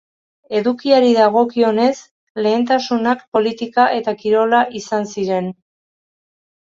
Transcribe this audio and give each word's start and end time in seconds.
Edukiari 0.59 1.11
dagokionez, 1.17 1.91
lehentasunak 2.45 3.21
politika 3.39 3.85
eta 4.01 4.17
kirola 4.25 4.63
izan 4.81 5.07
ziren. 5.17 5.57